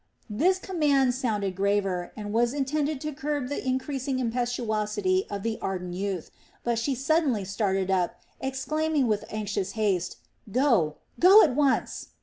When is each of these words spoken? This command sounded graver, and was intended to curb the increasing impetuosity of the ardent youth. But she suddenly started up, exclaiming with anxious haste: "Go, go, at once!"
This 0.31 0.57
command 0.57 1.13
sounded 1.13 1.55
graver, 1.55 2.11
and 2.17 2.33
was 2.33 2.53
intended 2.55 2.99
to 3.01 3.11
curb 3.13 3.49
the 3.49 3.63
increasing 3.63 4.17
impetuosity 4.17 5.27
of 5.29 5.43
the 5.43 5.59
ardent 5.61 5.93
youth. 5.93 6.31
But 6.63 6.79
she 6.79 6.95
suddenly 6.95 7.45
started 7.45 7.91
up, 7.91 8.15
exclaiming 8.39 9.05
with 9.05 9.23
anxious 9.29 9.73
haste: 9.73 10.17
"Go, 10.51 10.95
go, 11.19 11.43
at 11.43 11.55
once!" 11.55 12.07